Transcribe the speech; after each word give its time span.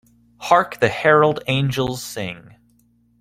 Hark 0.39 0.79
the 0.79 0.89
Herald 0.89 1.41
Angels 1.45 2.01
sing. 2.01 2.55